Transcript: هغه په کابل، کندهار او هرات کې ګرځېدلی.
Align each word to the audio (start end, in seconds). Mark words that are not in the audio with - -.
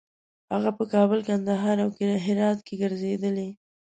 هغه 0.53 0.71
په 0.77 0.83
کابل، 0.93 1.19
کندهار 1.27 1.77
او 1.85 1.89
هرات 2.25 2.59
کې 2.67 2.73
ګرځېدلی. 2.81 3.49